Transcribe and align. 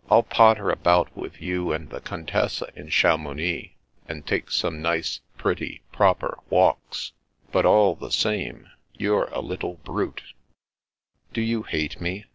"I'll 0.10 0.22
potter 0.22 0.68
about 0.68 1.16
with 1.16 1.40
you 1.40 1.72
and 1.72 1.88
the 1.88 2.02
Contessa 2.02 2.70
in 2.76 2.90
Chamounix, 2.90 3.70
and 4.06 4.26
take 4.26 4.50
some 4.50 4.82
nice, 4.82 5.22
pretty, 5.38 5.80
proper 5.92 6.36
walks. 6.50 7.12
But 7.52 7.64
all 7.64 7.94
the 7.94 8.10
same, 8.12 8.68
you're 8.92 9.30
a 9.32 9.40
little 9.40 9.76
brute." 9.86 10.34
Do 11.32 11.40
you 11.40 11.62
hate 11.62 12.02
me?" 12.02 12.26